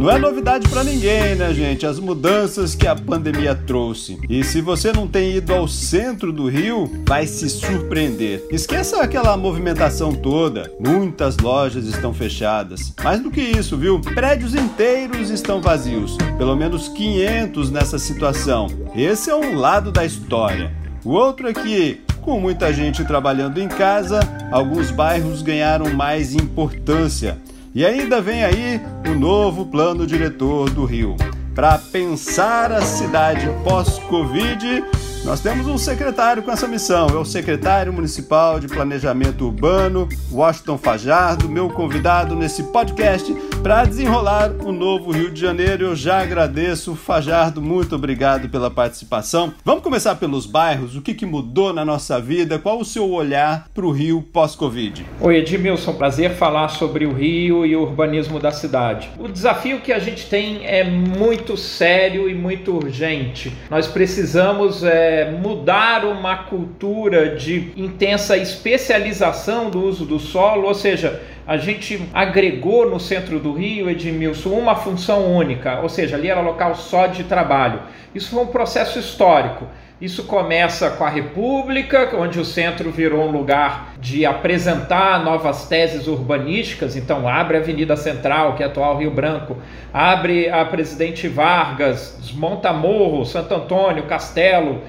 Não 0.00 0.10
é 0.10 0.16
novidade 0.16 0.66
para 0.66 0.82
ninguém, 0.82 1.34
né, 1.34 1.52
gente? 1.52 1.84
As 1.84 1.98
mudanças 1.98 2.74
que 2.74 2.86
a 2.86 2.96
pandemia 2.96 3.54
trouxe. 3.54 4.18
E 4.30 4.42
se 4.42 4.62
você 4.62 4.94
não 4.94 5.06
tem 5.06 5.36
ido 5.36 5.52
ao 5.52 5.68
centro 5.68 6.32
do 6.32 6.48
Rio, 6.48 6.90
vai 7.06 7.26
se 7.26 7.50
surpreender. 7.50 8.42
Esqueça 8.50 9.02
aquela 9.02 9.36
movimentação 9.36 10.14
toda. 10.14 10.72
Muitas 10.80 11.36
lojas 11.36 11.84
estão 11.84 12.14
fechadas. 12.14 12.94
Mais 13.04 13.20
do 13.20 13.30
que 13.30 13.42
isso, 13.42 13.76
viu? 13.76 14.00
Prédios 14.00 14.54
inteiros 14.54 15.28
estão 15.28 15.60
vazios. 15.60 16.16
Pelo 16.38 16.56
menos 16.56 16.88
500 16.88 17.70
nessa 17.70 17.98
situação. 17.98 18.68
Esse 18.96 19.28
é 19.28 19.36
um 19.36 19.54
lado 19.54 19.92
da 19.92 20.02
história. 20.02 20.72
O 21.04 21.10
outro 21.10 21.46
é 21.46 21.52
que 21.52 22.00
com 22.22 22.40
muita 22.40 22.72
gente 22.72 23.04
trabalhando 23.04 23.58
em 23.58 23.68
casa, 23.68 24.20
alguns 24.50 24.90
bairros 24.90 25.42
ganharam 25.42 25.92
mais 25.92 26.34
importância. 26.34 27.38
E 27.72 27.86
ainda 27.86 28.20
vem 28.20 28.44
aí 28.44 28.80
o 29.08 29.14
novo 29.14 29.66
plano 29.66 30.04
diretor 30.04 30.68
do 30.70 30.84
Rio. 30.84 31.14
Para 31.54 31.78
pensar 31.78 32.72
a 32.72 32.82
cidade 32.82 33.48
pós-Covid, 33.62 34.82
nós 35.24 35.40
temos 35.40 35.66
um 35.66 35.76
secretário 35.76 36.42
com 36.42 36.50
essa 36.50 36.66
missão, 36.66 37.06
é 37.08 37.16
o 37.16 37.24
secretário 37.24 37.92
municipal 37.92 38.58
de 38.58 38.66
Planejamento 38.66 39.44
Urbano, 39.44 40.08
Washington 40.32 40.78
Fajardo, 40.78 41.48
meu 41.48 41.68
convidado 41.68 42.34
nesse 42.34 42.62
podcast 42.64 43.34
para 43.62 43.84
desenrolar 43.84 44.52
o 44.64 44.72
novo 44.72 45.10
Rio 45.10 45.30
de 45.30 45.38
Janeiro. 45.38 45.84
Eu 45.84 45.96
já 45.96 46.22
agradeço, 46.22 46.94
Fajardo, 46.94 47.60
muito 47.60 47.94
obrigado 47.94 48.48
pela 48.48 48.70
participação. 48.70 49.52
Vamos 49.64 49.82
começar 49.82 50.14
pelos 50.14 50.46
bairros, 50.46 50.96
o 50.96 51.02
que, 51.02 51.12
que 51.12 51.26
mudou 51.26 51.72
na 51.72 51.84
nossa 51.84 52.18
vida, 52.18 52.58
qual 52.58 52.80
o 52.80 52.84
seu 52.84 53.10
olhar 53.10 53.68
para 53.74 53.84
o 53.84 53.90
Rio 53.90 54.22
pós-Covid? 54.32 55.04
Oi, 55.20 55.36
Edmilson, 55.36 55.92
prazer 55.92 56.32
falar 56.32 56.68
sobre 56.68 57.04
o 57.04 57.12
Rio 57.12 57.66
e 57.66 57.76
o 57.76 57.82
urbanismo 57.82 58.38
da 58.38 58.50
cidade. 58.50 59.10
O 59.18 59.28
desafio 59.28 59.80
que 59.80 59.92
a 59.92 59.98
gente 59.98 60.26
tem 60.26 60.66
é 60.66 60.82
muito 60.82 61.56
sério 61.56 62.28
e 62.28 62.34
muito 62.34 62.74
urgente. 62.74 63.52
Nós 63.68 63.86
precisamos 63.86 64.82
é, 64.82 65.09
é, 65.10 65.28
mudar 65.28 66.04
uma 66.04 66.44
cultura 66.44 67.34
de 67.34 67.72
intensa 67.76 68.36
especialização 68.36 69.68
do 69.68 69.84
uso 69.84 70.04
do 70.04 70.20
solo, 70.20 70.68
ou 70.68 70.74
seja, 70.74 71.20
a 71.44 71.56
gente 71.56 72.00
agregou 72.14 72.88
no 72.88 73.00
centro 73.00 73.40
do 73.40 73.52
Rio, 73.52 73.90
Edmilson, 73.90 74.50
uma 74.50 74.76
função 74.76 75.34
única, 75.34 75.80
ou 75.80 75.88
seja, 75.88 76.14
ali 76.14 76.28
era 76.28 76.40
local 76.40 76.76
só 76.76 77.08
de 77.08 77.24
trabalho. 77.24 77.80
Isso 78.14 78.30
foi 78.30 78.44
um 78.44 78.46
processo 78.46 79.00
histórico. 79.00 79.66
Isso 80.00 80.24
começa 80.24 80.88
com 80.88 81.04
a 81.04 81.10
República, 81.10 82.16
onde 82.16 82.40
o 82.40 82.44
centro 82.44 82.90
virou 82.90 83.28
um 83.28 83.30
lugar 83.30 83.92
de 84.00 84.24
apresentar 84.24 85.22
novas 85.22 85.68
teses 85.68 86.06
urbanísticas. 86.06 86.96
Então, 86.96 87.28
abre 87.28 87.58
a 87.58 87.60
Avenida 87.60 87.94
Central, 87.98 88.54
que 88.54 88.62
é 88.62 88.66
atual 88.66 88.96
Rio 88.96 89.10
Branco, 89.10 89.58
abre 89.92 90.48
a 90.48 90.64
Presidente 90.64 91.28
Vargas, 91.28 92.16
desmonta 92.18 92.72
Morro, 92.72 93.26
Santo 93.26 93.54
Antônio, 93.54 94.04
Castelo. 94.04 94.80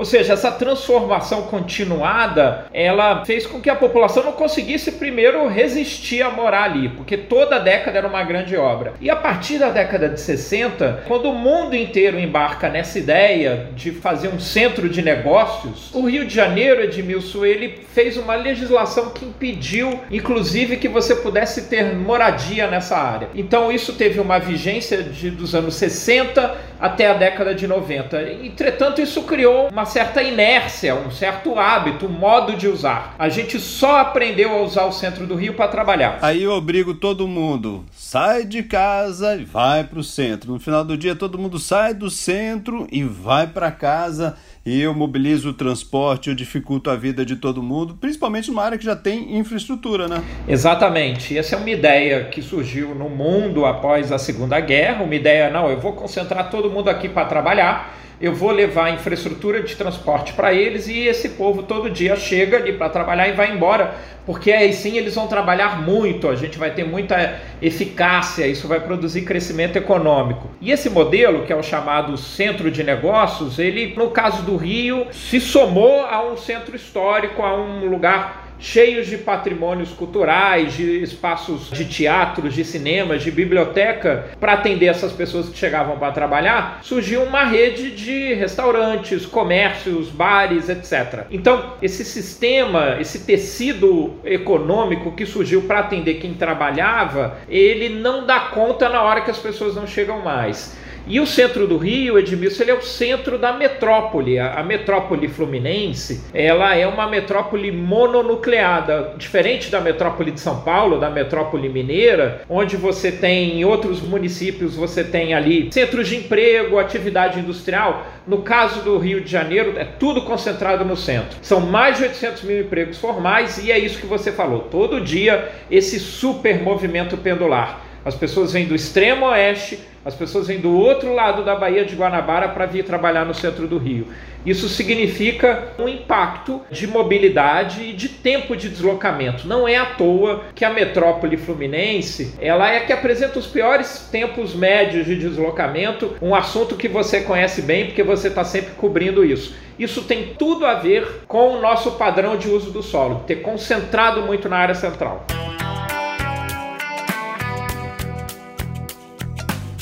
Ou 0.00 0.06
seja, 0.06 0.32
essa 0.32 0.50
transformação 0.50 1.42
continuada, 1.42 2.64
ela 2.72 3.22
fez 3.26 3.46
com 3.46 3.60
que 3.60 3.68
a 3.68 3.76
população 3.76 4.24
não 4.24 4.32
conseguisse 4.32 4.92
primeiro 4.92 5.46
resistir 5.46 6.22
a 6.22 6.30
morar 6.30 6.62
ali, 6.62 6.88
porque 6.88 7.18
toda 7.18 7.56
a 7.56 7.58
década 7.58 7.98
era 7.98 8.08
uma 8.08 8.24
grande 8.24 8.56
obra. 8.56 8.94
E 8.98 9.10
a 9.10 9.16
partir 9.16 9.58
da 9.58 9.68
década 9.68 10.08
de 10.08 10.18
60, 10.18 11.02
quando 11.06 11.28
o 11.28 11.34
mundo 11.34 11.76
inteiro 11.76 12.18
embarca 12.18 12.70
nessa 12.70 12.98
ideia 12.98 13.66
de 13.76 13.90
fazer 13.90 14.28
um 14.28 14.40
centro 14.40 14.88
de 14.88 15.02
negócios, 15.02 15.90
o 15.92 16.06
Rio 16.06 16.24
de 16.24 16.34
Janeiro, 16.34 16.82
Edmilson, 16.82 17.44
ele 17.44 17.84
fez 17.92 18.16
uma 18.16 18.36
legislação 18.36 19.10
que 19.10 19.26
impediu, 19.26 20.00
inclusive, 20.10 20.78
que 20.78 20.88
você 20.88 21.14
pudesse 21.14 21.68
ter 21.68 21.94
moradia 21.94 22.66
nessa 22.68 22.96
área. 22.96 23.28
Então 23.34 23.70
isso 23.70 23.92
teve 23.92 24.18
uma 24.18 24.38
vigência 24.38 25.02
de, 25.02 25.30
dos 25.30 25.54
anos 25.54 25.74
60 25.74 26.69
até 26.80 27.08
a 27.08 27.14
década 27.14 27.54
de 27.54 27.66
90. 27.66 28.22
Entretanto, 28.44 29.00
isso 29.00 29.22
criou 29.22 29.68
uma 29.68 29.84
certa 29.84 30.22
inércia, 30.22 30.94
um 30.94 31.10
certo 31.10 31.58
hábito, 31.58 32.06
um 32.06 32.10
modo 32.10 32.54
de 32.56 32.66
usar. 32.66 33.14
A 33.18 33.28
gente 33.28 33.58
só 33.58 33.98
aprendeu 33.98 34.50
a 34.50 34.62
usar 34.62 34.86
o 34.86 34.92
centro 34.92 35.26
do 35.26 35.34
Rio 35.34 35.54
para 35.54 35.68
trabalhar. 35.68 36.18
Aí 36.22 36.42
eu 36.42 36.52
obrigo 36.52 36.94
todo 36.94 37.28
mundo, 37.28 37.84
sai 37.92 38.44
de 38.44 38.62
casa 38.62 39.36
e 39.36 39.44
vai 39.44 39.84
para 39.84 39.98
o 39.98 40.04
centro. 40.04 40.52
No 40.52 40.58
final 40.58 40.84
do 40.84 40.96
dia 40.96 41.14
todo 41.14 41.38
mundo 41.38 41.58
sai 41.58 41.92
do 41.92 42.08
centro 42.08 42.86
e 42.90 43.02
vai 43.02 43.46
para 43.46 43.70
casa 43.70 44.36
e 44.64 44.80
eu 44.80 44.94
mobilizo 44.94 45.50
o 45.50 45.54
transporte, 45.54 46.28
eu 46.28 46.34
dificulto 46.34 46.90
a 46.90 46.96
vida 46.96 47.24
de 47.24 47.36
todo 47.36 47.62
mundo, 47.62 47.96
principalmente 47.98 48.50
numa 48.50 48.62
área 48.62 48.76
que 48.76 48.84
já 48.84 48.94
tem 48.94 49.38
infraestrutura, 49.38 50.06
né? 50.06 50.22
Exatamente. 50.46 51.36
Essa 51.36 51.56
é 51.56 51.58
uma 51.58 51.70
ideia 51.70 52.24
que 52.24 52.42
surgiu 52.42 52.94
no 52.94 53.08
mundo 53.08 53.64
após 53.64 54.12
a 54.12 54.18
Segunda 54.18 54.60
Guerra, 54.60 55.02
uma 55.02 55.14
ideia, 55.14 55.50
não, 55.50 55.70
eu 55.70 55.80
vou 55.80 55.94
concentrar 55.94 56.50
todo 56.50 56.69
mundo 56.70 56.88
aqui 56.88 57.08
para 57.08 57.26
trabalhar 57.26 58.00
eu 58.20 58.34
vou 58.34 58.50
levar 58.50 58.92
infraestrutura 58.92 59.62
de 59.62 59.74
transporte 59.74 60.34
para 60.34 60.52
eles 60.52 60.86
e 60.86 61.06
esse 61.06 61.30
povo 61.30 61.62
todo 61.62 61.88
dia 61.88 62.14
chega 62.16 62.58
ali 62.58 62.74
para 62.74 62.90
trabalhar 62.90 63.26
e 63.28 63.32
vai 63.32 63.50
embora, 63.50 63.94
porque 64.26 64.52
aí 64.52 64.74
sim 64.74 64.98
eles 64.98 65.14
vão 65.14 65.26
trabalhar 65.26 65.80
muito, 65.80 66.28
a 66.28 66.36
gente 66.36 66.58
vai 66.58 66.70
ter 66.70 66.84
muita 66.84 67.40
eficácia, 67.62 68.46
isso 68.46 68.68
vai 68.68 68.78
produzir 68.78 69.22
crescimento 69.22 69.76
econômico. 69.76 70.50
E 70.60 70.70
esse 70.70 70.90
modelo, 70.90 71.46
que 71.46 71.52
é 71.52 71.56
o 71.56 71.62
chamado 71.62 72.14
centro 72.18 72.70
de 72.70 72.84
negócios, 72.84 73.58
ele, 73.58 73.94
no 73.96 74.10
caso 74.10 74.42
do 74.42 74.54
Rio, 74.54 75.06
se 75.10 75.40
somou 75.40 76.04
a 76.04 76.22
um 76.22 76.36
centro 76.36 76.76
histórico, 76.76 77.42
a 77.42 77.56
um 77.56 77.86
lugar 77.86 78.49
cheios 78.60 79.06
de 79.06 79.18
patrimônios 79.18 79.90
culturais, 79.90 80.74
de 80.74 81.02
espaços 81.02 81.70
de 81.70 81.84
teatros, 81.84 82.54
de 82.54 82.64
cinemas, 82.64 83.22
de 83.22 83.30
biblioteca, 83.30 84.30
para 84.38 84.52
atender 84.52 84.86
essas 84.86 85.12
pessoas 85.12 85.48
que 85.48 85.58
chegavam 85.58 85.98
para 85.98 86.12
trabalhar, 86.12 86.80
surgiu 86.82 87.22
uma 87.22 87.44
rede 87.44 87.90
de 87.90 88.34
restaurantes, 88.34 89.26
comércios, 89.26 90.08
bares, 90.08 90.68
etc. 90.68 91.24
Então, 91.30 91.74
esse 91.80 92.04
sistema, 92.04 92.96
esse 93.00 93.20
tecido 93.20 94.14
econômico 94.24 95.12
que 95.12 95.24
surgiu 95.24 95.62
para 95.62 95.80
atender 95.80 96.14
quem 96.14 96.34
trabalhava, 96.34 97.38
ele 97.48 97.88
não 97.88 98.26
dá 98.26 98.40
conta 98.40 98.88
na 98.88 99.02
hora 99.02 99.22
que 99.22 99.30
as 99.30 99.38
pessoas 99.38 99.74
não 99.74 99.86
chegam 99.86 100.20
mais. 100.20 100.76
E 101.10 101.18
o 101.18 101.26
centro 101.26 101.66
do 101.66 101.76
Rio, 101.76 102.16
Edmilson, 102.16 102.62
ele 102.62 102.70
é 102.70 102.74
o 102.74 102.82
centro 102.82 103.36
da 103.36 103.52
metrópole. 103.52 104.38
A, 104.38 104.60
a 104.60 104.62
metrópole 104.62 105.26
fluminense, 105.26 106.22
ela 106.32 106.76
é 106.76 106.86
uma 106.86 107.08
metrópole 107.08 107.72
mononucleada, 107.72 109.14
diferente 109.18 109.72
da 109.72 109.80
metrópole 109.80 110.30
de 110.30 110.38
São 110.38 110.60
Paulo, 110.60 111.00
da 111.00 111.10
metrópole 111.10 111.68
mineira, 111.68 112.42
onde 112.48 112.76
você 112.76 113.10
tem 113.10 113.58
em 113.58 113.64
outros 113.64 114.00
municípios, 114.00 114.76
você 114.76 115.02
tem 115.02 115.34
ali 115.34 115.68
centros 115.72 116.06
de 116.06 116.14
emprego, 116.14 116.78
atividade 116.78 117.40
industrial. 117.40 118.06
No 118.24 118.42
caso 118.42 118.82
do 118.82 118.96
Rio 118.96 119.20
de 119.20 119.28
Janeiro, 119.28 119.74
é 119.76 119.84
tudo 119.84 120.22
concentrado 120.22 120.84
no 120.84 120.96
centro. 120.96 121.38
São 121.42 121.58
mais 121.58 121.96
de 121.96 122.04
800 122.04 122.44
mil 122.44 122.60
empregos 122.60 122.98
formais 122.98 123.58
e 123.58 123.72
é 123.72 123.78
isso 123.80 123.98
que 123.98 124.06
você 124.06 124.30
falou. 124.30 124.68
Todo 124.70 125.00
dia, 125.00 125.48
esse 125.68 125.98
super 125.98 126.62
movimento 126.62 127.16
pendular. 127.16 127.90
As 128.04 128.14
pessoas 128.14 128.52
vêm 128.52 128.64
do 128.64 128.74
extremo 128.74 129.26
oeste, 129.26 129.78
as 130.04 130.14
pessoas 130.14 130.46
vêm 130.46 130.58
do 130.58 130.74
outro 130.76 131.14
lado 131.14 131.44
da 131.44 131.54
Baía 131.54 131.84
de 131.84 131.94
Guanabara 131.94 132.48
para 132.48 132.66
vir 132.66 132.84
trabalhar 132.84 133.24
no 133.24 133.34
centro 133.34 133.66
do 133.66 133.78
Rio. 133.78 134.06
Isso 134.44 134.68
significa 134.70 135.68
um 135.78 135.86
impacto 135.86 136.62
de 136.70 136.86
mobilidade 136.86 137.82
e 137.82 137.92
de 137.92 138.08
tempo 138.08 138.56
de 138.56 138.70
deslocamento. 138.70 139.46
Não 139.46 139.68
é 139.68 139.76
à 139.76 139.84
toa 139.84 140.44
que 140.54 140.64
a 140.64 140.70
metrópole 140.70 141.36
fluminense 141.36 142.34
ela 142.40 142.70
é 142.72 142.80
que 142.80 142.92
apresenta 142.92 143.38
os 143.38 143.46
piores 143.46 144.08
tempos 144.10 144.54
médios 144.54 145.04
de 145.04 145.16
deslocamento, 145.16 146.16
um 146.22 146.34
assunto 146.34 146.76
que 146.76 146.88
você 146.88 147.20
conhece 147.20 147.60
bem 147.60 147.86
porque 147.86 148.02
você 148.02 148.28
está 148.28 148.42
sempre 148.42 148.70
cobrindo 148.76 149.22
isso. 149.22 149.54
Isso 149.78 150.02
tem 150.02 150.34
tudo 150.38 150.64
a 150.64 150.74
ver 150.74 151.24
com 151.28 151.54
o 151.54 151.60
nosso 151.60 151.92
padrão 151.92 152.36
de 152.36 152.48
uso 152.48 152.70
do 152.70 152.82
solo, 152.82 153.24
ter 153.26 153.36
concentrado 153.36 154.22
muito 154.22 154.48
na 154.48 154.56
área 154.56 154.74
central. 154.74 155.26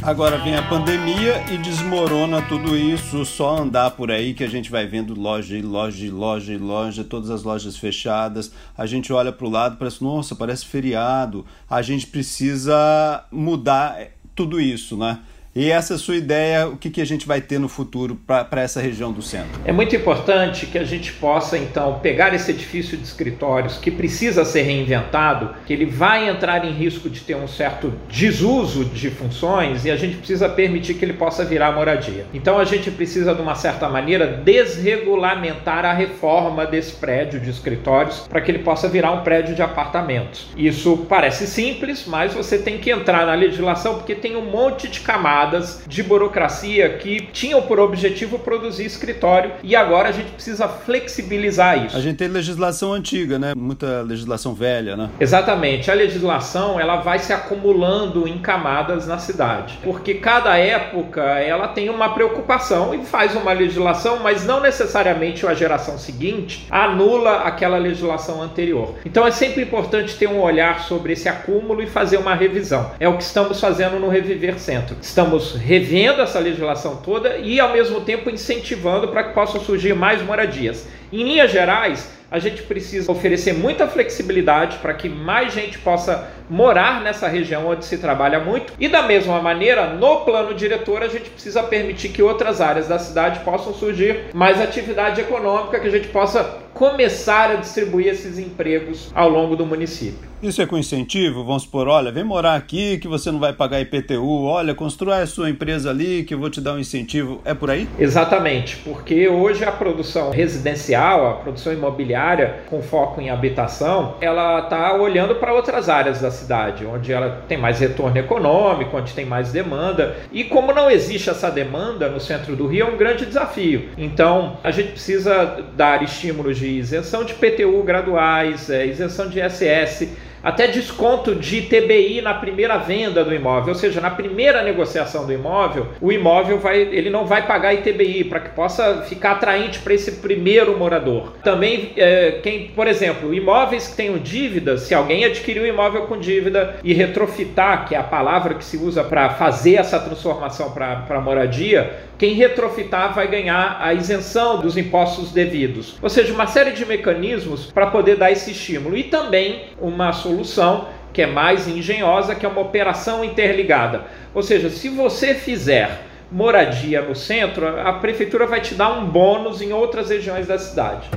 Agora 0.08 0.38
vem 0.38 0.56
a 0.56 0.62
pandemia 0.62 1.44
e 1.52 1.58
desmorona 1.58 2.40
tudo 2.40 2.74
isso. 2.74 3.26
Só 3.26 3.58
andar 3.58 3.90
por 3.90 4.10
aí 4.10 4.32
que 4.32 4.42
a 4.42 4.48
gente 4.48 4.70
vai 4.70 4.86
vendo 4.86 5.12
loja 5.12 5.54
e 5.54 5.60
loja 5.60 6.02
e 6.02 6.08
loja 6.08 6.54
e 6.54 6.56
loja, 6.56 7.04
todas 7.04 7.28
as 7.28 7.42
lojas 7.42 7.76
fechadas. 7.76 8.50
A 8.74 8.86
gente 8.86 9.12
olha 9.12 9.30
para 9.30 9.46
o 9.46 9.50
lado, 9.50 9.76
parece, 9.76 10.02
nossa, 10.02 10.34
parece 10.34 10.64
feriado. 10.64 11.44
A 11.68 11.82
gente 11.82 12.06
precisa 12.06 13.22
mudar 13.30 13.98
tudo 14.34 14.58
isso, 14.58 14.96
né? 14.96 15.18
E 15.58 15.72
essa 15.72 15.98
sua 15.98 16.14
ideia, 16.14 16.68
o 16.68 16.76
que, 16.76 16.88
que 16.88 17.00
a 17.00 17.04
gente 17.04 17.26
vai 17.26 17.40
ter 17.40 17.58
no 17.58 17.68
futuro 17.68 18.16
para 18.24 18.62
essa 18.62 18.80
região 18.80 19.10
do 19.10 19.20
centro? 19.20 19.60
É 19.64 19.72
muito 19.72 19.96
importante 19.96 20.66
que 20.66 20.78
a 20.78 20.84
gente 20.84 21.12
possa, 21.14 21.58
então, 21.58 21.98
pegar 21.98 22.32
esse 22.32 22.52
edifício 22.52 22.96
de 22.96 23.02
escritórios 23.02 23.76
que 23.76 23.90
precisa 23.90 24.44
ser 24.44 24.62
reinventado, 24.62 25.56
que 25.66 25.72
ele 25.72 25.84
vai 25.84 26.28
entrar 26.28 26.64
em 26.64 26.70
risco 26.70 27.10
de 27.10 27.22
ter 27.22 27.34
um 27.34 27.48
certo 27.48 27.92
desuso 28.08 28.84
de 28.84 29.10
funções 29.10 29.84
e 29.84 29.90
a 29.90 29.96
gente 29.96 30.18
precisa 30.18 30.48
permitir 30.48 30.94
que 30.94 31.04
ele 31.04 31.14
possa 31.14 31.44
virar 31.44 31.72
moradia. 31.72 32.24
Então 32.32 32.56
a 32.56 32.64
gente 32.64 32.88
precisa, 32.92 33.34
de 33.34 33.42
uma 33.42 33.56
certa 33.56 33.88
maneira, 33.88 34.28
desregulamentar 34.28 35.84
a 35.84 35.92
reforma 35.92 36.66
desse 36.66 36.92
prédio 36.92 37.40
de 37.40 37.50
escritórios 37.50 38.20
para 38.28 38.40
que 38.40 38.48
ele 38.48 38.60
possa 38.60 38.88
virar 38.88 39.10
um 39.10 39.24
prédio 39.24 39.56
de 39.56 39.62
apartamentos. 39.62 40.46
Isso 40.56 41.04
parece 41.08 41.48
simples, 41.48 42.04
mas 42.06 42.32
você 42.32 42.58
tem 42.58 42.78
que 42.78 42.92
entrar 42.92 43.26
na 43.26 43.34
legislação 43.34 43.96
porque 43.96 44.14
tem 44.14 44.36
um 44.36 44.48
monte 44.48 44.86
de 44.86 45.00
camadas 45.00 45.47
de 45.86 46.02
burocracia 46.02 46.98
que 46.98 47.20
tinham 47.32 47.62
por 47.62 47.78
objetivo 47.78 48.38
produzir 48.38 48.84
escritório 48.84 49.52
e 49.62 49.74
agora 49.74 50.08
a 50.08 50.12
gente 50.12 50.30
precisa 50.30 50.68
flexibilizar 50.68 51.86
isso. 51.86 51.96
A 51.96 52.00
gente 52.00 52.16
tem 52.16 52.28
legislação 52.28 52.92
antiga, 52.92 53.38
né? 53.38 53.54
Muita 53.56 54.02
legislação 54.02 54.54
velha, 54.54 54.96
né? 54.96 55.10
Exatamente. 55.20 55.90
A 55.90 55.94
legislação 55.94 56.78
ela 56.78 56.96
vai 56.96 57.18
se 57.18 57.32
acumulando 57.32 58.26
em 58.26 58.38
camadas 58.38 59.06
na 59.06 59.18
cidade, 59.18 59.78
porque 59.82 60.14
cada 60.14 60.56
época 60.56 61.22
ela 61.22 61.68
tem 61.68 61.90
uma 61.90 62.10
preocupação 62.10 62.94
e 62.94 63.04
faz 63.04 63.34
uma 63.34 63.52
legislação, 63.52 64.20
mas 64.22 64.44
não 64.44 64.60
necessariamente 64.60 65.46
a 65.46 65.54
geração 65.54 65.98
seguinte 65.98 66.66
anula 66.70 67.42
aquela 67.42 67.78
legislação 67.78 68.42
anterior. 68.42 68.94
Então 69.04 69.26
é 69.26 69.30
sempre 69.30 69.62
importante 69.62 70.16
ter 70.16 70.28
um 70.28 70.40
olhar 70.40 70.80
sobre 70.80 71.12
esse 71.12 71.28
acúmulo 71.28 71.82
e 71.82 71.86
fazer 71.86 72.16
uma 72.16 72.34
revisão. 72.34 72.90
É 72.98 73.08
o 73.08 73.16
que 73.16 73.22
estamos 73.22 73.60
fazendo 73.60 73.98
no 73.98 74.08
Reviver 74.08 74.58
Centro. 74.58 74.96
Estamos 75.00 75.27
revendo 75.36 76.22
essa 76.22 76.38
legislação 76.38 76.96
toda 76.96 77.36
e 77.36 77.60
ao 77.60 77.72
mesmo 77.72 78.00
tempo 78.00 78.30
incentivando 78.30 79.08
para 79.08 79.24
que 79.24 79.34
possam 79.34 79.60
surgir 79.60 79.94
mais 79.94 80.22
moradias. 80.22 80.88
Em 81.12 81.22
linhas 81.22 81.50
gerais, 81.50 82.10
a 82.30 82.38
gente 82.38 82.62
precisa 82.62 83.10
oferecer 83.10 83.54
muita 83.54 83.86
flexibilidade 83.86 84.78
para 84.78 84.92
que 84.92 85.08
mais 85.08 85.52
gente 85.52 85.78
possa 85.78 86.28
morar 86.48 87.00
nessa 87.00 87.26
região 87.26 87.66
onde 87.66 87.84
se 87.84 87.96
trabalha 87.96 88.38
muito. 88.38 88.72
E 88.78 88.88
da 88.88 89.02
mesma 89.02 89.40
maneira, 89.40 89.94
no 89.94 90.20
plano 90.20 90.54
diretor, 90.54 91.02
a 91.02 91.08
gente 91.08 91.30
precisa 91.30 91.62
permitir 91.62 92.10
que 92.10 92.22
outras 92.22 92.60
áreas 92.60 92.88
da 92.88 92.98
cidade 92.98 93.40
possam 93.40 93.72
surgir 93.72 94.26
mais 94.34 94.60
atividade 94.60 95.20
econômica, 95.20 95.80
que 95.80 95.86
a 95.86 95.90
gente 95.90 96.08
possa 96.08 96.58
começar 96.74 97.50
a 97.50 97.54
distribuir 97.56 98.08
esses 98.08 98.38
empregos 98.38 99.10
ao 99.14 99.28
longo 99.28 99.56
do 99.56 99.66
município. 99.66 100.28
Isso 100.40 100.62
é 100.62 100.66
com 100.66 100.78
incentivo? 100.78 101.42
Vamos 101.44 101.64
supor, 101.64 101.88
olha, 101.88 102.12
vem 102.12 102.22
morar 102.22 102.54
aqui 102.54 102.96
que 102.98 103.08
você 103.08 103.28
não 103.32 103.40
vai 103.40 103.52
pagar 103.52 103.80
IPTU, 103.80 104.44
olha, 104.44 104.72
construa 104.72 105.16
a 105.16 105.26
sua 105.26 105.50
empresa 105.50 105.90
ali 105.90 106.22
que 106.22 106.32
eu 106.32 106.38
vou 106.38 106.48
te 106.48 106.60
dar 106.60 106.74
um 106.74 106.78
incentivo. 106.78 107.42
É 107.44 107.54
por 107.54 107.68
aí? 107.68 107.88
Exatamente, 107.98 108.76
porque 108.76 109.28
hoje 109.28 109.64
a 109.64 109.72
produção 109.72 110.30
residencial, 110.30 111.28
a 111.28 111.32
produção 111.34 111.72
imobiliária 111.72 112.60
com 112.70 112.80
foco 112.80 113.20
em 113.20 113.30
habitação, 113.30 114.14
ela 114.20 114.60
está 114.60 114.94
olhando 114.94 115.34
para 115.34 115.52
outras 115.52 115.88
áreas 115.88 116.20
da 116.20 116.30
cidade, 116.30 116.86
onde 116.86 117.12
ela 117.12 117.42
tem 117.48 117.58
mais 117.58 117.80
retorno 117.80 118.16
econômico, 118.16 118.96
onde 118.96 119.14
tem 119.14 119.26
mais 119.26 119.50
demanda. 119.50 120.18
E 120.30 120.44
como 120.44 120.72
não 120.72 120.88
existe 120.88 121.28
essa 121.28 121.50
demanda 121.50 122.08
no 122.08 122.20
centro 122.20 122.54
do 122.54 122.68
Rio, 122.68 122.86
é 122.86 122.88
um 122.88 122.96
grande 122.96 123.26
desafio. 123.26 123.88
Então, 123.98 124.56
a 124.62 124.70
gente 124.70 124.92
precisa 124.92 125.64
dar 125.76 126.00
estímulos 126.04 126.57
de 126.58 126.66
isenção 126.66 127.24
de 127.24 127.34
PTU 127.34 127.82
graduais, 127.82 128.68
é, 128.68 128.86
isenção 128.86 129.28
de 129.28 129.40
ISS, 129.40 130.08
até 130.42 130.66
desconto 130.66 131.34
de 131.34 131.62
TBI 131.62 132.20
na 132.22 132.34
primeira 132.34 132.76
venda 132.78 133.24
do 133.24 133.34
imóvel, 133.34 133.74
ou 133.74 133.78
seja, 133.78 134.00
na 134.00 134.10
primeira 134.10 134.62
negociação 134.62 135.26
do 135.26 135.32
imóvel, 135.32 135.88
o 136.00 136.12
imóvel 136.12 136.58
vai, 136.58 136.80
ele 136.80 137.10
não 137.10 137.26
vai 137.26 137.46
pagar 137.46 137.74
ITBI 137.74 138.24
para 138.24 138.40
que 138.40 138.50
possa 138.50 139.02
ficar 139.02 139.32
atraente 139.32 139.80
para 139.80 139.94
esse 139.94 140.12
primeiro 140.12 140.76
morador. 140.76 141.32
Também, 141.42 141.92
é, 141.96 142.40
quem, 142.42 142.68
por 142.68 142.86
exemplo, 142.86 143.34
imóveis 143.34 143.88
que 143.88 143.96
tenham 143.96 144.18
dívidas, 144.18 144.82
se 144.82 144.94
alguém 144.94 145.24
adquiriu 145.24 145.62
um 145.62 145.66
imóvel 145.66 146.02
com 146.02 146.18
dívida 146.18 146.76
e 146.82 146.92
retrofitar, 146.92 147.86
que 147.86 147.94
é 147.94 147.98
a 147.98 148.02
palavra 148.02 148.54
que 148.54 148.64
se 148.64 148.76
usa 148.76 149.04
para 149.04 149.30
fazer 149.30 149.74
essa 149.74 149.98
transformação 149.98 150.70
para 150.70 151.20
moradia, 151.20 152.08
quem 152.18 152.34
retrofitar 152.34 153.14
vai 153.14 153.28
ganhar 153.28 153.78
a 153.80 153.94
isenção 153.94 154.60
dos 154.60 154.76
impostos 154.76 155.30
devidos. 155.30 155.96
Ou 156.02 156.08
seja, 156.08 156.32
uma 156.34 156.48
série 156.48 156.72
de 156.72 156.84
mecanismos 156.84 157.70
para 157.70 157.86
poder 157.86 158.16
dar 158.16 158.32
esse 158.32 158.50
estímulo. 158.50 158.96
E 158.96 159.04
também 159.04 159.66
uma 159.80 160.12
solução 160.28 160.88
que 161.12 161.22
é 161.22 161.26
mais 161.26 161.66
engenhosa, 161.66 162.34
que 162.34 162.44
é 162.44 162.48
uma 162.48 162.60
operação 162.60 163.24
interligada. 163.24 164.02
Ou 164.34 164.42
seja, 164.42 164.68
se 164.68 164.88
você 164.88 165.34
fizer 165.34 166.02
moradia 166.30 167.00
no 167.00 167.14
centro, 167.14 167.66
a 167.66 167.94
prefeitura 167.94 168.46
vai 168.46 168.60
te 168.60 168.74
dar 168.74 168.92
um 168.92 169.06
bônus 169.06 169.62
em 169.62 169.72
outras 169.72 170.10
regiões 170.10 170.46
da 170.46 170.58
cidade. 170.58 171.08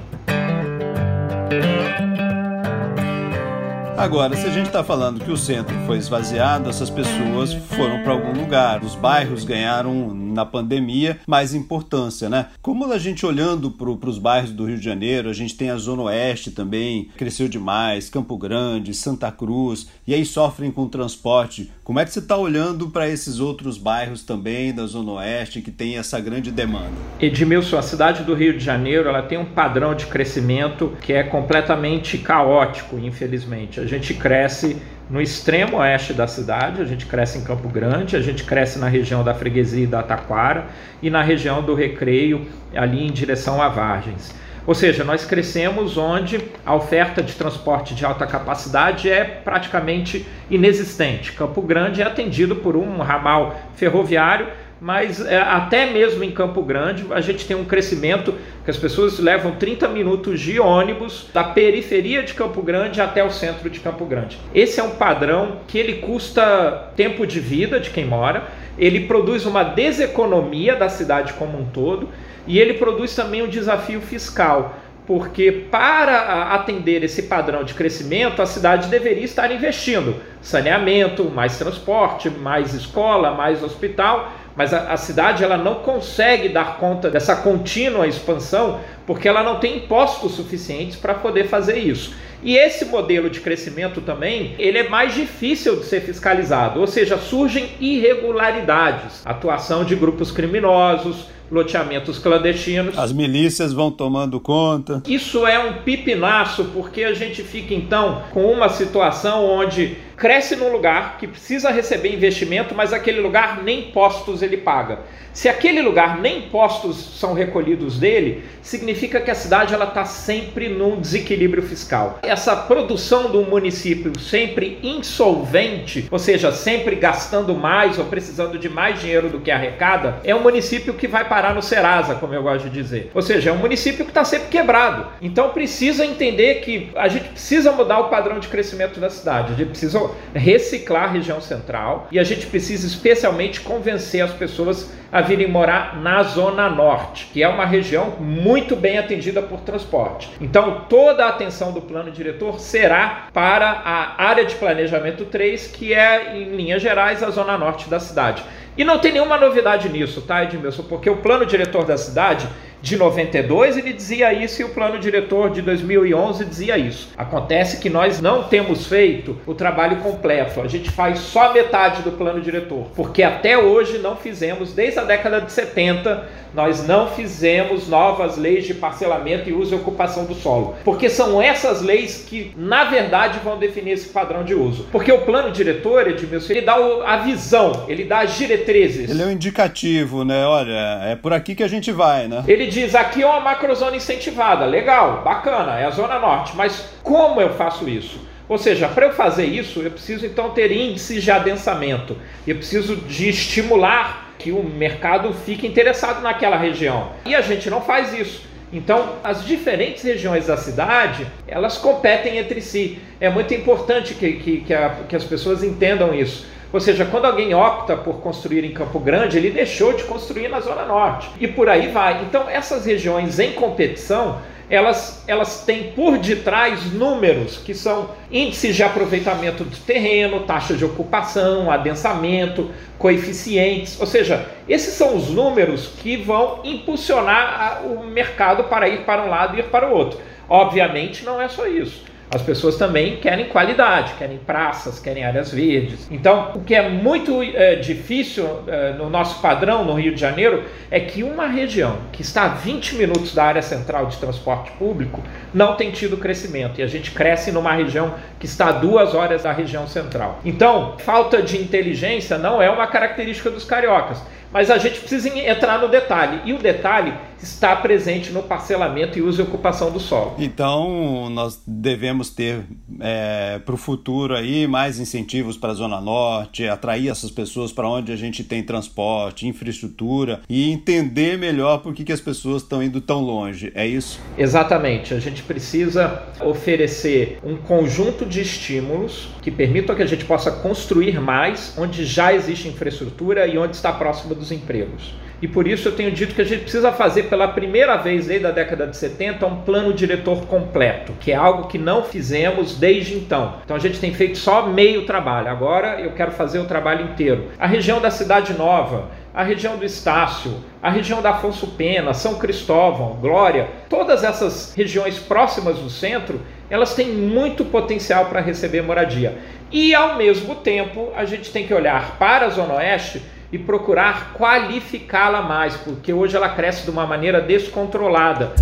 Agora, 4.01 4.35
se 4.35 4.47
a 4.47 4.49
gente 4.49 4.65
está 4.65 4.83
falando 4.83 5.23
que 5.23 5.29
o 5.29 5.37
centro 5.37 5.75
foi 5.85 5.99
esvaziado, 5.99 6.67
essas 6.67 6.89
pessoas 6.89 7.53
foram 7.53 8.01
para 8.01 8.13
algum 8.13 8.33
lugar. 8.33 8.83
Os 8.83 8.95
bairros 8.95 9.43
ganharam 9.43 10.11
na 10.11 10.43
pandemia 10.43 11.19
mais 11.27 11.53
importância, 11.53 12.27
né? 12.27 12.47
Como 12.63 12.91
a 12.91 12.97
gente 12.97 13.27
olhando 13.27 13.69
para 13.69 14.09
os 14.09 14.17
bairros 14.17 14.51
do 14.53 14.65
Rio 14.65 14.79
de 14.79 14.83
Janeiro, 14.83 15.29
a 15.29 15.33
gente 15.33 15.55
tem 15.55 15.69
a 15.69 15.77
Zona 15.77 16.01
Oeste 16.01 16.49
também, 16.49 17.09
cresceu 17.15 17.47
demais, 17.47 18.09
Campo 18.09 18.35
Grande, 18.37 18.91
Santa 18.91 19.31
Cruz, 19.31 19.87
e 20.07 20.15
aí 20.15 20.25
sofrem 20.25 20.71
com 20.71 20.89
transporte. 20.89 21.71
Como 21.91 21.99
é 21.99 22.05
que 22.05 22.13
você 22.13 22.19
está 22.19 22.37
olhando 22.37 22.89
para 22.89 23.09
esses 23.09 23.41
outros 23.41 23.77
bairros 23.77 24.23
também 24.23 24.73
da 24.73 24.85
Zona 24.85 25.11
Oeste 25.11 25.61
que 25.61 25.71
tem 25.71 25.97
essa 25.97 26.21
grande 26.21 26.49
demanda? 26.49 26.93
Edmilson, 27.19 27.77
a 27.77 27.81
cidade 27.81 28.23
do 28.23 28.33
Rio 28.33 28.57
de 28.57 28.63
Janeiro 28.63 29.09
ela 29.09 29.21
tem 29.21 29.37
um 29.37 29.43
padrão 29.43 29.93
de 29.93 30.05
crescimento 30.05 30.93
que 31.01 31.11
é 31.11 31.21
completamente 31.21 32.17
caótico, 32.17 32.97
infelizmente. 32.97 33.81
A 33.81 33.85
gente 33.85 34.13
cresce 34.13 34.77
no 35.09 35.21
extremo 35.21 35.79
oeste 35.79 36.13
da 36.13 36.27
cidade, 36.27 36.81
a 36.81 36.85
gente 36.85 37.05
cresce 37.05 37.39
em 37.39 37.43
Campo 37.43 37.67
Grande, 37.67 38.15
a 38.15 38.21
gente 38.21 38.45
cresce 38.45 38.79
na 38.79 38.87
região 38.87 39.21
da 39.21 39.33
Freguesia 39.33 39.83
e 39.83 39.87
da 39.87 40.01
Taquara 40.01 40.67
e 41.01 41.09
na 41.09 41.21
região 41.21 41.61
do 41.61 41.75
Recreio, 41.75 42.47
ali 42.73 43.05
em 43.05 43.11
direção 43.11 43.61
a 43.61 43.67
Vargens. 43.67 44.33
Ou 44.65 44.75
seja, 44.75 45.03
nós 45.03 45.25
crescemos 45.25 45.97
onde 45.97 46.39
a 46.65 46.75
oferta 46.75 47.21
de 47.21 47.33
transporte 47.33 47.95
de 47.95 48.05
alta 48.05 48.27
capacidade 48.27 49.09
é 49.09 49.23
praticamente 49.23 50.25
inexistente. 50.49 51.31
Campo 51.31 51.61
Grande 51.61 52.01
é 52.01 52.05
atendido 52.05 52.55
por 52.57 52.75
um 52.75 52.97
ramal 52.99 53.59
ferroviário 53.75 54.47
mas 54.81 55.23
é, 55.23 55.37
até 55.37 55.85
mesmo 55.85 56.23
em 56.23 56.31
Campo 56.31 56.63
Grande 56.63 57.05
a 57.11 57.21
gente 57.21 57.45
tem 57.45 57.55
um 57.55 57.63
crescimento 57.63 58.33
que 58.65 58.71
as 58.71 58.77
pessoas 58.77 59.19
levam 59.19 59.51
30 59.51 59.87
minutos 59.87 60.39
de 60.39 60.59
ônibus 60.59 61.29
da 61.31 61.43
periferia 61.43 62.23
de 62.23 62.33
Campo 62.33 62.63
Grande 62.63 62.99
até 62.99 63.23
o 63.23 63.29
centro 63.29 63.69
de 63.69 63.79
Campo 63.79 64.03
Grande. 64.05 64.39
Esse 64.55 64.79
é 64.79 64.83
um 64.83 64.95
padrão 64.95 65.57
que 65.67 65.77
ele 65.77 65.99
custa 65.99 66.91
tempo 66.95 67.27
de 67.27 67.39
vida 67.39 67.79
de 67.79 67.91
quem 67.91 68.05
mora, 68.05 68.45
ele 68.75 69.01
produz 69.01 69.45
uma 69.45 69.63
deseconomia 69.63 70.75
da 70.75 70.89
cidade 70.89 71.33
como 71.33 71.59
um 71.59 71.65
todo 71.65 72.09
e 72.47 72.59
ele 72.59 72.75
produz 72.75 73.15
também 73.15 73.41
um 73.41 73.47
desafio 73.47 74.01
fiscal 74.01 74.75
porque 75.05 75.51
para 75.69 76.53
atender 76.53 77.03
esse 77.03 77.23
padrão 77.23 77.63
de 77.63 77.73
crescimento, 77.73 78.41
a 78.41 78.45
cidade 78.45 78.87
deveria 78.87 79.25
estar 79.25 79.51
investindo 79.51 80.15
saneamento, 80.41 81.25
mais 81.25 81.57
transporte, 81.57 82.29
mais 82.29 82.73
escola, 82.73 83.31
mais 83.31 83.63
hospital, 83.63 84.31
mas 84.55 84.73
a, 84.73 84.93
a, 84.93 84.97
cidade 84.97 85.43
ela 85.43 85.57
não 85.57 85.75
consegue 85.75 86.49
dar 86.49 86.77
conta 86.77 87.09
dessa 87.09 87.35
contínua 87.35 88.07
expansão 88.07 88.79
porque 89.05 89.27
ela 89.27 89.43
não 89.43 89.59
tem 89.59 89.77
impostos 89.77 90.33
suficientes 90.33 90.95
para 90.95 91.13
poder 91.13 91.47
fazer 91.47 91.77
isso. 91.77 92.13
E 92.43 92.57
esse 92.57 92.85
modelo 92.85 93.29
de 93.29 93.39
crescimento 93.39 94.01
também, 94.01 94.55
ele 94.57 94.77
é 94.77 94.89
mais 94.89 95.13
difícil 95.13 95.75
de 95.75 95.85
ser 95.85 96.01
fiscalizado, 96.01 96.79
ou 96.79 96.87
seja, 96.87 97.17
surgem 97.17 97.69
irregularidades, 97.79 99.21
atuação 99.25 99.83
de 99.83 99.95
grupos 99.95 100.31
criminosos, 100.31 101.27
loteamentos 101.51 102.17
clandestinos. 102.17 102.97
As 102.97 103.11
milícias 103.11 103.73
vão 103.73 103.91
tomando 103.91 104.39
conta. 104.39 105.03
Isso 105.05 105.45
é 105.45 105.59
um 105.59 105.73
pipinaço, 105.83 106.65
porque 106.73 107.03
a 107.03 107.13
gente 107.13 107.43
fica 107.43 107.73
então 107.73 108.23
com 108.31 108.45
uma 108.51 108.69
situação 108.69 109.45
onde 109.45 109.97
cresce 110.21 110.55
num 110.55 110.71
lugar 110.71 111.17
que 111.17 111.25
precisa 111.25 111.71
receber 111.71 112.13
investimento, 112.13 112.75
mas 112.75 112.93
aquele 112.93 113.19
lugar 113.19 113.63
nem 113.63 113.89
impostos 113.89 114.43
ele 114.43 114.55
paga. 114.55 114.99
Se 115.33 115.47
aquele 115.47 115.81
lugar 115.81 116.19
nem 116.19 116.39
impostos 116.39 117.17
são 117.17 117.33
recolhidos 117.33 117.97
dele, 117.97 118.43
significa 118.61 119.19
que 119.19 119.31
a 119.31 119.35
cidade 119.35 119.73
ela 119.73 119.85
está 119.85 120.03
sempre 120.03 120.67
num 120.67 120.99
desequilíbrio 120.99 121.63
fiscal. 121.63 122.19
Essa 122.21 122.55
produção 122.55 123.31
do 123.31 123.41
município 123.41 124.19
sempre 124.19 124.77
insolvente, 124.83 126.07
ou 126.11 126.19
seja, 126.19 126.51
sempre 126.51 126.95
gastando 126.95 127.55
mais 127.55 127.97
ou 127.97 128.05
precisando 128.05 128.59
de 128.59 128.67
mais 128.67 128.99
dinheiro 128.99 129.29
do 129.29 129.39
que 129.39 129.49
arrecada, 129.49 130.19
é 130.23 130.35
um 130.35 130.41
município 130.41 130.93
que 130.93 131.07
vai 131.07 131.27
parar 131.27 131.55
no 131.55 131.61
Serasa, 131.61 132.15
como 132.15 132.33
eu 132.33 132.43
gosto 132.43 132.69
de 132.69 132.75
dizer. 132.75 133.09
Ou 133.15 133.21
seja, 133.21 133.49
é 133.49 133.53
um 133.53 133.57
município 133.57 134.03
que 134.03 134.11
está 134.11 134.25
sempre 134.25 134.49
quebrado. 134.49 135.07
Então 135.21 135.49
precisa 135.49 136.05
entender 136.05 136.55
que 136.55 136.91
a 136.95 137.07
gente 137.07 137.29
precisa 137.29 137.71
mudar 137.71 137.99
o 137.99 138.09
padrão 138.09 138.37
de 138.37 138.49
crescimento 138.49 138.99
da 138.99 139.09
cidade. 139.09 139.53
A 139.53 139.55
gente 139.55 139.69
precisa 139.69 140.10
reciclar 140.33 141.03
a 141.03 141.11
região 141.11 141.41
central 141.41 142.07
e 142.11 142.19
a 142.19 142.23
gente 142.23 142.45
precisa 142.47 142.87
especialmente 142.87 143.61
convencer 143.61 144.21
as 144.21 144.31
pessoas 144.31 144.91
a 145.11 145.19
virem 145.19 145.47
morar 145.47 146.01
na 146.01 146.23
Zona 146.23 146.69
Norte, 146.69 147.29
que 147.33 147.43
é 147.43 147.47
uma 147.47 147.65
região 147.65 148.11
muito 148.19 148.75
bem 148.75 148.97
atendida 148.97 149.41
por 149.41 149.59
transporte. 149.59 150.29
Então, 150.39 150.85
toda 150.87 151.25
a 151.25 151.29
atenção 151.29 151.73
do 151.73 151.81
plano 151.81 152.09
diretor 152.11 152.59
será 152.59 153.27
para 153.33 153.69
a 153.69 154.23
área 154.23 154.45
de 154.45 154.55
planejamento 154.55 155.25
3, 155.25 155.67
que 155.67 155.93
é, 155.93 156.37
em 156.37 156.55
linhas 156.55 156.81
gerais, 156.81 157.21
a 157.21 157.29
Zona 157.29 157.57
Norte 157.57 157.89
da 157.89 157.99
cidade. 157.99 158.43
E 158.77 158.85
não 158.85 158.99
tem 158.99 159.11
nenhuma 159.11 159.37
novidade 159.37 159.89
nisso, 159.89 160.21
tá, 160.21 160.43
Edmilson? 160.43 160.83
Porque 160.83 161.09
o 161.09 161.17
plano 161.17 161.45
diretor 161.45 161.83
da 161.83 161.97
cidade 161.97 162.47
de 162.81 162.97
92 162.97 163.77
ele 163.77 163.93
dizia 163.93 164.33
isso 164.33 164.61
e 164.61 164.65
o 164.65 164.69
plano 164.69 164.97
diretor 164.97 165.49
de 165.51 165.61
2011 165.61 166.45
dizia 166.45 166.77
isso. 166.77 167.09
Acontece 167.17 167.79
que 167.79 167.89
nós 167.89 168.19
não 168.19 168.43
temos 168.43 168.87
feito 168.87 169.37
o 169.45 169.53
trabalho 169.53 169.97
completo, 169.97 170.61
a 170.61 170.67
gente 170.67 170.89
faz 170.89 171.19
só 171.19 171.53
metade 171.53 172.01
do 172.01 172.11
plano 172.11 172.41
diretor, 172.41 172.87
porque 172.95 173.23
até 173.23 173.57
hoje 173.57 173.97
não 173.97 174.15
fizemos, 174.15 174.73
desde 174.73 174.99
a 174.99 175.03
década 175.03 175.41
de 175.41 175.51
70, 175.51 176.41
nós 176.53 176.85
não 176.85 177.07
fizemos 177.07 177.87
novas 177.87 178.37
leis 178.37 178.65
de 178.65 178.73
parcelamento 178.73 179.49
e 179.49 179.53
uso 179.53 179.73
e 179.73 179.77
ocupação 179.77 180.25
do 180.25 180.35
solo, 180.35 180.75
porque 180.83 181.09
são 181.09 181.41
essas 181.41 181.81
leis 181.81 182.25
que, 182.27 182.51
na 182.57 182.85
verdade, 182.85 183.39
vão 183.43 183.57
definir 183.57 183.91
esse 183.91 184.09
padrão 184.09 184.43
de 184.43 184.53
uso. 184.53 184.87
Porque 184.91 185.11
o 185.11 185.21
plano 185.21 185.51
diretor, 185.51 186.07
Edmilson, 186.07 186.51
ele 186.51 186.61
dá 186.61 186.75
a 187.05 187.17
visão, 187.17 187.85
ele 187.87 188.03
dá 188.03 188.21
as 188.21 188.37
diretrizes. 188.37 189.09
Ele 189.09 189.21
é 189.21 189.25
um 189.25 189.31
indicativo, 189.31 190.25
né? 190.25 190.45
Olha, 190.45 191.01
é 191.03 191.15
por 191.15 191.31
aqui 191.31 191.55
que 191.55 191.63
a 191.63 191.67
gente 191.67 191.91
vai, 191.91 192.27
né? 192.27 192.43
Ele 192.47 192.67
diz 192.71 192.95
aqui 192.95 193.21
é 193.21 193.25
uma 193.27 193.41
macrozona 193.41 193.97
incentivada, 193.97 194.65
legal, 194.65 195.21
bacana, 195.23 195.77
é 195.77 195.85
a 195.85 195.89
zona 195.91 196.17
norte, 196.17 196.55
mas 196.55 196.89
como 197.03 197.41
eu 197.41 197.53
faço 197.53 197.87
isso? 197.87 198.19
Ou 198.47 198.57
seja, 198.57 198.87
para 198.87 199.05
eu 199.05 199.13
fazer 199.13 199.45
isso, 199.45 199.81
eu 199.81 199.91
preciso 199.91 200.25
então 200.25 200.51
ter 200.51 200.71
índices 200.71 201.21
de 201.21 201.29
adensamento, 201.29 202.17
eu 202.47 202.55
preciso 202.55 202.95
de 202.95 203.29
estimular 203.29 204.31
que 204.39 204.51
o 204.51 204.63
mercado 204.63 205.33
fique 205.33 205.67
interessado 205.67 206.21
naquela 206.21 206.57
região. 206.57 207.11
E 207.25 207.35
a 207.35 207.41
gente 207.41 207.69
não 207.69 207.81
faz 207.81 208.13
isso. 208.13 208.49
Então, 208.73 209.17
as 209.23 209.45
diferentes 209.45 210.01
regiões 210.03 210.47
da 210.47 210.55
cidade, 210.55 211.27
elas 211.47 211.77
competem 211.77 212.37
entre 212.37 212.61
si. 212.61 212.99
É 213.19 213.29
muito 213.29 213.53
importante 213.53 214.13
que, 214.13 214.33
que, 214.33 214.61
que, 214.61 214.73
a, 214.73 214.95
que 215.07 215.15
as 215.15 215.25
pessoas 215.25 215.61
entendam 215.63 216.13
isso. 216.15 216.47
Ou 216.73 216.79
seja, 216.79 217.05
quando 217.05 217.25
alguém 217.25 217.53
opta 217.53 217.97
por 217.97 218.21
construir 218.21 218.63
em 218.63 218.71
Campo 218.71 218.99
Grande, 218.99 219.37
ele 219.37 219.51
deixou 219.51 219.93
de 219.93 220.03
construir 220.03 220.47
na 220.47 220.59
Zona 220.61 220.85
Norte. 220.85 221.29
E 221.39 221.47
por 221.47 221.67
aí 221.67 221.89
vai. 221.89 222.23
Então, 222.23 222.49
essas 222.49 222.85
regiões 222.85 223.39
em 223.39 223.51
competição, 223.51 224.39
elas, 224.69 225.21
elas 225.27 225.65
têm 225.65 225.91
por 225.91 226.17
detrás 226.17 226.93
números 226.93 227.57
que 227.57 227.73
são 227.73 228.11
índices 228.31 228.73
de 228.73 228.83
aproveitamento 228.83 229.65
do 229.65 229.75
terreno, 229.75 230.39
taxa 230.41 230.73
de 230.73 230.85
ocupação, 230.85 231.69
adensamento, 231.69 232.71
coeficientes. 232.97 233.99
Ou 233.99 234.07
seja, 234.07 234.45
esses 234.69 234.93
são 234.93 235.17
os 235.17 235.29
números 235.29 235.91
que 236.01 236.15
vão 236.15 236.61
impulsionar 236.63 237.81
o 237.83 238.05
mercado 238.05 238.63
para 238.63 238.87
ir 238.87 239.03
para 239.03 239.25
um 239.25 239.29
lado 239.29 239.57
e 239.57 239.59
ir 239.59 239.65
para 239.65 239.89
o 239.89 239.93
outro. 239.93 240.21
Obviamente, 240.47 241.25
não 241.25 241.41
é 241.41 241.49
só 241.49 241.67
isso. 241.67 242.10
As 242.33 242.41
pessoas 242.41 242.77
também 242.77 243.17
querem 243.17 243.49
qualidade, 243.49 244.13
querem 244.17 244.37
praças, 244.37 244.99
querem 244.99 245.25
áreas 245.25 245.51
verdes. 245.51 246.07
Então, 246.09 246.53
o 246.55 246.61
que 246.61 246.73
é 246.73 246.87
muito 246.87 247.43
é, 247.43 247.75
difícil 247.75 248.47
é, 248.67 248.93
no 248.93 249.09
nosso 249.09 249.41
padrão 249.41 249.83
no 249.83 249.93
Rio 249.95 250.15
de 250.15 250.21
Janeiro 250.21 250.63
é 250.89 251.01
que 251.01 251.23
uma 251.23 251.45
região 251.47 251.97
que 252.13 252.21
está 252.21 252.43
a 252.43 252.47
20 252.47 252.95
minutos 252.95 253.35
da 253.35 253.43
área 253.43 253.61
central 253.61 254.05
de 254.05 254.15
transporte 254.15 254.71
público 254.71 255.21
não 255.53 255.75
tem 255.75 255.91
tido 255.91 256.15
crescimento. 256.15 256.79
E 256.79 256.83
a 256.83 256.87
gente 256.87 257.11
cresce 257.11 257.51
numa 257.51 257.73
região 257.73 258.15
que 258.39 258.45
está 258.45 258.67
a 258.67 258.71
duas 258.71 259.13
horas 259.13 259.43
da 259.43 259.51
região 259.51 259.85
central. 259.85 260.39
Então, 260.45 260.95
falta 260.99 261.41
de 261.41 261.57
inteligência 261.57 262.37
não 262.37 262.61
é 262.61 262.69
uma 262.69 262.87
característica 262.87 263.49
dos 263.49 263.65
cariocas 263.65 264.23
mas 264.51 264.69
a 264.69 264.77
gente 264.77 264.99
precisa 264.99 265.29
entrar 265.29 265.79
no 265.79 265.87
detalhe. 265.87 266.41
E 266.45 266.53
o 266.53 266.57
detalhe 266.57 267.13
está 267.41 267.75
presente 267.75 268.31
no 268.31 268.43
parcelamento 268.43 269.17
e 269.17 269.21
uso 269.21 269.41
e 269.41 269.43
ocupação 269.43 269.91
do 269.91 269.99
solo. 269.99 270.35
Então, 270.37 271.29
nós 271.29 271.61
devemos 271.65 272.29
ter 272.29 272.63
é, 272.99 273.59
para 273.59 273.73
o 273.73 273.77
futuro 273.77 274.35
aí 274.35 274.67
mais 274.67 274.99
incentivos 274.99 275.57
para 275.57 275.71
a 275.71 275.73
Zona 275.73 275.99
Norte, 275.99 276.67
atrair 276.67 277.09
essas 277.09 277.31
pessoas 277.31 277.71
para 277.71 277.87
onde 277.87 278.11
a 278.11 278.15
gente 278.15 278.43
tem 278.43 278.63
transporte, 278.63 279.47
infraestrutura 279.47 280.41
e 280.49 280.71
entender 280.71 281.37
melhor 281.37 281.79
por 281.79 281.93
que, 281.93 282.03
que 282.03 282.11
as 282.11 282.21
pessoas 282.21 282.61
estão 282.63 282.81
indo 282.81 283.01
tão 283.01 283.21
longe. 283.21 283.71
É 283.75 283.85
isso? 283.85 284.19
Exatamente. 284.37 285.13
A 285.13 285.19
gente 285.19 285.43
precisa 285.43 286.23
oferecer 286.41 287.39
um 287.43 287.57
conjunto 287.57 288.25
de 288.25 288.41
estímulos 288.41 289.29
que 289.41 289.51
permitam 289.51 289.95
que 289.95 290.03
a 290.03 290.07
gente 290.07 290.25
possa 290.25 290.51
construir 290.51 291.19
mais 291.19 291.73
onde 291.77 292.05
já 292.05 292.33
existe 292.33 292.67
infraestrutura 292.67 293.47
e 293.47 293.57
onde 293.57 293.75
está 293.75 293.91
próximo 293.91 294.35
dos 294.35 294.51
empregos. 294.51 295.13
E 295.41 295.47
por 295.47 295.67
isso 295.67 295.87
eu 295.87 295.95
tenho 295.95 296.11
dito 296.11 296.35
que 296.35 296.41
a 296.41 296.45
gente 296.45 296.61
precisa 296.61 296.91
fazer 296.91 297.23
pela 297.23 297.47
primeira 297.47 297.97
vez 297.97 298.27
desde 298.27 298.45
a 298.45 298.51
década 298.51 298.85
de 298.85 298.95
70 298.95 299.43
um 299.47 299.61
plano 299.61 299.91
diretor 299.91 300.45
completo, 300.45 301.13
que 301.19 301.31
é 301.31 301.35
algo 301.35 301.67
que 301.67 301.79
não 301.79 302.03
fizemos 302.03 302.75
desde 302.75 303.15
então. 303.15 303.55
Então 303.65 303.75
a 303.75 303.79
gente 303.79 303.99
tem 303.99 304.13
feito 304.13 304.37
só 304.37 304.67
meio 304.67 305.05
trabalho. 305.05 305.49
Agora 305.49 305.99
eu 305.99 306.11
quero 306.11 306.31
fazer 306.31 306.59
o 306.59 306.65
trabalho 306.65 307.05
inteiro. 307.05 307.47
A 307.57 307.65
região 307.65 307.99
da 307.99 308.11
Cidade 308.11 308.53
Nova, 308.53 309.09
a 309.33 309.43
região 309.43 309.77
do 309.77 309.85
Estácio, 309.85 310.53
a 310.81 310.91
região 310.91 311.21
da 311.23 311.31
Afonso 311.31 311.67
Pena, 311.69 312.13
São 312.13 312.35
Cristóvão, 312.35 313.17
Glória, 313.19 313.67
todas 313.89 314.23
essas 314.23 314.75
regiões 314.75 315.17
próximas 315.17 315.79
do 315.79 315.89
centro, 315.89 316.39
elas 316.69 316.93
têm 316.93 317.07
muito 317.07 317.65
potencial 317.65 318.25
para 318.25 318.41
receber 318.41 318.81
moradia. 318.81 319.37
E 319.71 319.95
ao 319.95 320.17
mesmo 320.17 320.55
tempo, 320.55 321.11
a 321.15 321.25
gente 321.25 321.51
tem 321.51 321.65
que 321.65 321.73
olhar 321.73 322.17
para 322.19 322.45
a 322.45 322.49
Zona 322.49 322.75
Oeste 322.75 323.21
e 323.51 323.57
procurar 323.57 324.33
qualificá-la 324.33 325.41
mais, 325.41 325.75
porque 325.77 326.13
hoje 326.13 326.35
ela 326.35 326.49
cresce 326.49 326.83
de 326.83 326.89
uma 326.89 327.05
maneira 327.05 327.41
descontrolada. 327.41 328.53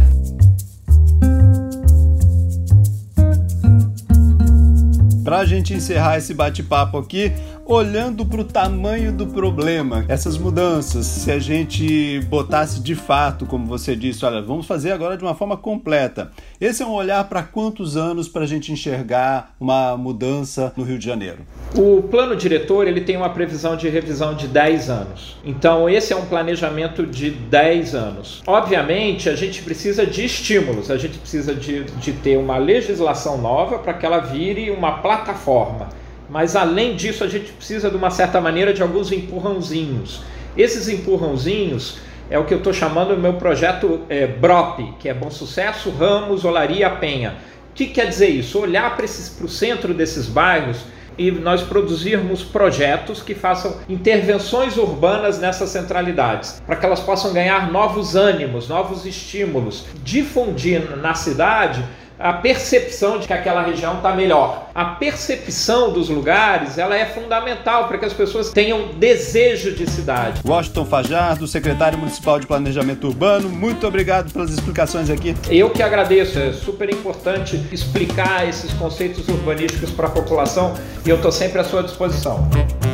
Para 5.24 5.40
a 5.40 5.46
gente 5.46 5.76
encerrar 5.76 6.18
esse 6.18 6.34
bate-papo 6.34 6.98
aqui, 6.98 7.32
olhando 7.70 8.26
para 8.26 8.42
o 8.42 8.44
tamanho 8.44 9.12
do 9.12 9.28
problema, 9.28 10.04
essas 10.08 10.40
mudanças, 10.40 11.06
se 11.06 11.32
a 11.32 11.38
gente 11.38 12.20
botasse 12.22 12.82
de 12.82 12.96
fato, 12.96 13.46
como 13.46 13.68
você 13.68 13.96
disse, 13.96 14.26
olha, 14.26 14.42
vamos 14.42 14.66
fazer 14.66 14.92
agora 14.92 15.16
de 15.16 15.24
uma 15.24 15.36
forma 15.36 15.56
completa. 15.56 16.32
Esse 16.60 16.82
é 16.82 16.86
um 16.86 16.94
olhar 16.94 17.24
para 17.30 17.44
quantos 17.44 17.96
anos 17.96 18.28
para 18.28 18.42
a 18.42 18.48
gente 18.48 18.72
enxergar 18.72 19.54
uma 19.60 19.96
mudança 19.96 20.74
no 20.76 20.84
Rio 20.84 20.98
de 20.98 21.06
Janeiro? 21.06 21.46
O 21.78 22.02
plano 22.02 22.36
diretor 22.36 22.88
ele 22.88 23.02
tem 23.02 23.16
uma 23.16 23.30
previsão 23.30 23.78
de 23.78 23.88
revisão 23.88 24.34
de 24.34 24.48
10 24.48 24.90
anos. 24.90 25.38
Então, 25.46 25.88
esse 25.88 26.12
é 26.12 26.16
um 26.16 26.26
planejamento 26.26 27.06
de 27.06 27.30
10 27.30 27.94
anos. 27.94 28.42
Obviamente, 28.48 29.30
a 29.30 29.36
gente 29.36 29.62
precisa 29.62 30.08
de 30.08 30.26
estímulos, 30.26 30.90
a 30.90 30.98
gente 30.98 31.20
precisa 31.20 31.54
de, 31.54 31.84
de 31.84 32.14
ter 32.14 32.36
uma 32.36 32.58
legislação 32.58 33.38
nova 33.38 33.78
para 33.78 33.94
que 33.94 34.08
ela 34.08 34.18
vire 34.22 34.72
uma 34.72 34.94
plataforma. 34.94 35.90
Mas 36.30 36.56
além 36.56 36.96
disso, 36.96 37.24
a 37.24 37.28
gente 37.28 37.52
precisa 37.52 37.90
de 37.90 37.98
uma 37.98 38.12
certa 38.12 38.40
maneira 38.40 38.74
de 38.74 38.82
alguns 38.82 39.12
empurrãozinhos. 39.12 40.22
Esses 40.56 40.88
empurrãozinhos 40.88 41.98
é 42.30 42.38
o 42.38 42.46
que 42.46 42.54
eu 42.54 42.60
estou 42.60 42.74
chamando 42.74 43.16
do 43.16 43.22
meu 43.22 43.34
projeto 43.34 44.02
é, 44.08 44.28
BROP, 44.28 44.94
que 45.00 45.10
é 45.10 45.14
Bom 45.14 45.32
Sucesso, 45.32 45.90
Ramos, 45.90 46.46
Olaria, 46.46 46.90
Penha. 46.90 47.38
O 47.72 47.74
que 47.74 47.88
quer 47.88 48.08
dizer 48.08 48.28
isso? 48.28 48.60
Olhar 48.60 48.96
para 48.96 49.06
o 49.06 49.50
centro 49.50 49.94
desses 49.94 50.28
bairros 50.28 50.86
e 51.18 51.32
nós 51.32 51.62
produzirmos 51.62 52.44
projetos 52.44 53.22
que 53.22 53.36
façam 53.36 53.78
intervenções 53.90 54.78
urbanas 54.78 55.38
nessas 55.38 55.70
centralidades, 55.70 56.62
para 56.66 56.78
que 56.78 56.86
elas 56.86 57.02
possam 57.02 57.34
ganhar 57.34 57.72
novos 57.72 58.16
ânimos, 58.16 58.70
novos 58.70 59.06
estímulos, 59.06 59.86
difundir 60.04 60.96
na 60.98 61.14
cidade 61.14 61.84
a 62.20 62.34
percepção 62.34 63.18
de 63.18 63.26
que 63.26 63.34
aquela 63.34 63.64
região 63.64 63.96
está 63.96 64.14
melhor. 64.14 64.70
A 64.76 64.84
percepção 64.86 65.94
dos 65.94 66.10
lugares 66.10 66.78
ela 66.78 66.96
é 66.96 67.06
fundamental 67.06 67.88
para 67.88 67.98
que 67.98 68.06
as 68.06 68.14
pessoas 68.14 68.52
tenham 68.52 68.90
desejo 68.98 69.74
de 69.74 69.90
cidade. 69.90 70.42
Washington 70.46 70.86
Fajardo, 70.86 71.48
secretário 71.48 71.98
municipal 71.98 72.40
de 72.40 72.46
Planejamento 72.46 73.08
Urbano, 73.08 73.48
muito 73.48 73.88
obrigado 73.88 74.34
pelas 74.34 74.52
explicações 74.52 75.10
aqui. 75.10 75.34
Eu 75.50 75.70
que 75.70 75.82
agradeço, 75.82 76.38
é 76.38 76.52
super 76.52 76.90
importante 76.90 77.56
explicar 77.72 78.48
esses 78.48 78.74
conceitos 78.74 79.28
urbanísticos 79.30 79.92
para 79.92 80.08
a 80.08 80.12
população 80.12 80.74
e 81.06 81.10
eu 81.10 81.16
estou 81.16 81.32
sempre 81.32 81.60
à 81.60 81.64
sua 81.64 81.84
disposição. 81.84 82.50